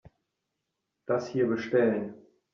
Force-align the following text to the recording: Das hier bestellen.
Das 1.05 1.27
hier 1.29 1.45
bestellen. 1.45 2.15